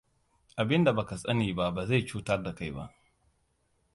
Abinda 0.61 0.95
ba 0.95 1.03
ka 1.09 1.15
saniba 1.17 1.65
ba 1.75 1.83
zai 1.89 2.01
cutar 2.09 2.39
da 2.45 2.51
kai 2.57 2.71
ba. 2.75 2.85